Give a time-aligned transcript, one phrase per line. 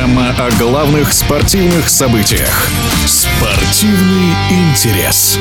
[0.00, 2.70] Программа о главных спортивных событиях.
[3.06, 5.38] Спортивный интерес.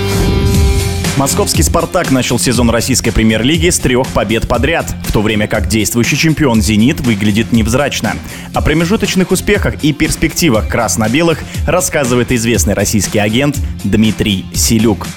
[1.16, 6.18] Московский «Спартак» начал сезон российской премьер-лиги с трех побед подряд, в то время как действующий
[6.18, 8.18] чемпион «Зенит» выглядит невзрачно.
[8.54, 15.08] О промежуточных успехах и перспективах красно-белых рассказывает известный российский агент Дмитрий Селюк.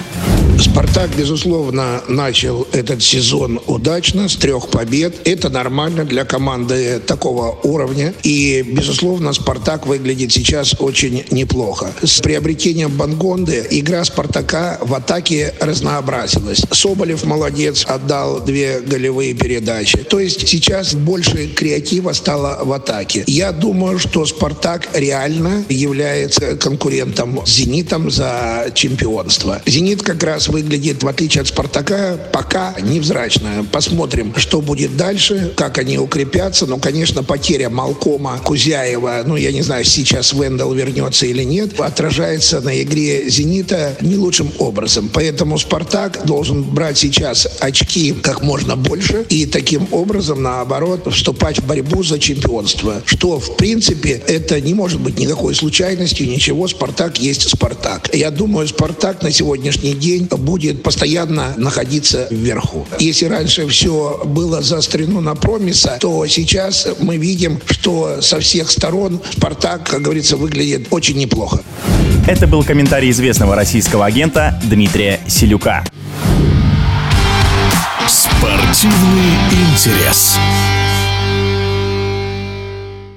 [0.58, 5.26] «Спартак», безусловно, начал этот сезон удачно, с трех побед.
[5.26, 8.14] Это нормально для команды такого уровня.
[8.22, 11.92] И, безусловно, «Спартак» выглядит сейчас очень неплохо.
[12.02, 16.62] С приобретением Бангонды игра «Спартака» в атаке разнообразилась.
[16.70, 19.98] Соболев молодец, отдал две голевые передачи.
[19.98, 23.24] То есть сейчас больше креатива стало в атаке.
[23.26, 29.60] Я думаю, что «Спартак» реально является конкурентом с «Зенитом» за чемпионство.
[29.66, 33.66] «Зенит» как раз выглядит, в отличие от «Спартака», пока невзрачно.
[33.70, 36.66] Посмотрим, что будет дальше, как они укрепятся.
[36.66, 42.60] Но, конечно, потеря Малкома, Кузяева, ну, я не знаю, сейчас Вендел вернется или нет, отражается
[42.60, 45.10] на игре «Зенита» не лучшим образом.
[45.12, 51.66] Поэтому «Спартак» должен брать сейчас очки как можно больше и таким образом, наоборот, вступать в
[51.66, 53.02] борьбу за чемпионство.
[53.04, 56.68] Что, в принципе, это не может быть никакой случайностью, ничего.
[56.68, 58.10] «Спартак» есть «Спартак».
[58.14, 62.86] Я думаю, «Спартак» на сегодняшний день будет постоянно находиться вверху.
[62.98, 69.20] Если раньше все было заострено на промиса, то сейчас мы видим, что со всех сторон
[69.32, 71.60] «Спартак», как говорится, выглядит очень неплохо.
[72.26, 75.84] Это был комментарий известного российского агента Дмитрия Селюка.
[78.06, 80.36] Спортивный интерес.